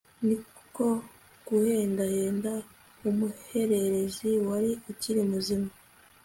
[0.25, 0.35] ni
[0.75, 0.87] ko
[1.47, 2.53] guhendahenda
[3.09, 5.69] umuhererezi wari ukiri muzima